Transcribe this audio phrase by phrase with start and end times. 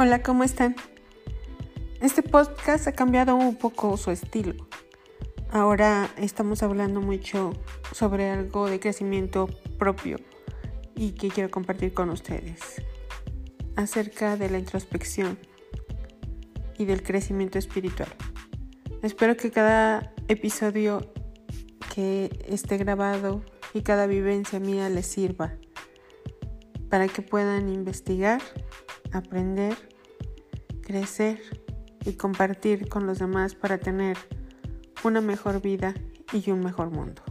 [0.00, 0.76] Hola, ¿cómo están?
[2.00, 4.54] Este podcast ha cambiado un poco su estilo.
[5.50, 7.52] Ahora estamos hablando mucho
[7.90, 10.18] sobre algo de crecimiento propio
[10.94, 12.60] y que quiero compartir con ustedes.
[13.74, 15.36] Acerca de la introspección
[16.78, 18.14] y del crecimiento espiritual.
[19.02, 21.12] Espero que cada episodio
[21.92, 23.42] que esté grabado
[23.74, 25.56] y cada vivencia mía les sirva
[26.88, 28.40] para que puedan investigar
[29.12, 29.76] aprender,
[30.82, 31.40] crecer
[32.04, 34.16] y compartir con los demás para tener
[35.04, 35.94] una mejor vida
[36.32, 37.22] y un mejor mundo.